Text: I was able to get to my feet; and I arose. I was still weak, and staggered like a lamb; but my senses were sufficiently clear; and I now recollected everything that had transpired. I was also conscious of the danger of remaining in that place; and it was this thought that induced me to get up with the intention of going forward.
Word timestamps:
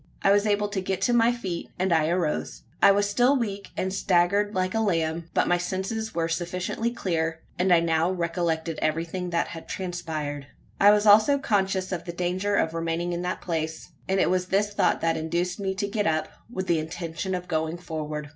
I 0.23 0.31
was 0.31 0.47
able 0.47 0.67
to 0.69 0.81
get 0.81 0.99
to 1.01 1.13
my 1.13 1.31
feet; 1.31 1.69
and 1.77 1.93
I 1.93 2.09
arose. 2.09 2.63
I 2.81 2.89
was 2.91 3.07
still 3.07 3.37
weak, 3.37 3.69
and 3.77 3.93
staggered 3.93 4.55
like 4.55 4.73
a 4.73 4.79
lamb; 4.79 5.29
but 5.35 5.47
my 5.47 5.59
senses 5.59 6.15
were 6.15 6.27
sufficiently 6.27 6.89
clear; 6.89 7.43
and 7.59 7.71
I 7.71 7.81
now 7.81 8.09
recollected 8.09 8.79
everything 8.81 9.29
that 9.29 9.49
had 9.49 9.67
transpired. 9.67 10.47
I 10.79 10.89
was 10.89 11.05
also 11.05 11.37
conscious 11.37 11.91
of 11.91 12.05
the 12.05 12.13
danger 12.13 12.55
of 12.55 12.73
remaining 12.73 13.13
in 13.13 13.21
that 13.21 13.41
place; 13.41 13.89
and 14.09 14.19
it 14.19 14.31
was 14.31 14.47
this 14.47 14.71
thought 14.73 15.01
that 15.01 15.17
induced 15.17 15.59
me 15.59 15.75
to 15.75 15.87
get 15.87 16.07
up 16.07 16.29
with 16.49 16.65
the 16.65 16.79
intention 16.79 17.35
of 17.35 17.47
going 17.47 17.77
forward. 17.77 18.29